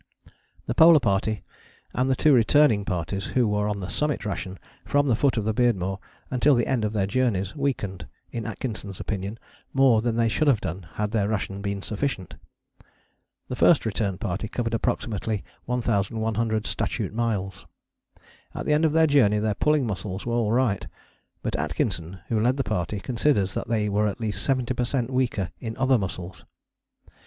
[0.65, 1.43] The Polar Party
[1.93, 5.45] and the two returning parties, who were on the Summit ration from the foot of
[5.45, 5.99] the Beardmore
[6.31, 9.37] until the end of their journeys, weakened, in Atkinson's opinion,
[9.75, 12.33] more than they should have done had their ration been sufficient.
[13.47, 17.67] The First Return Party covered approximately 1100 statute miles.
[18.55, 20.87] At the end of their journey their pulling muscles were all right,
[21.43, 25.11] but Atkinson, who led the party, considers that they were at least 70 per cent
[25.11, 26.43] weaker in other muscles.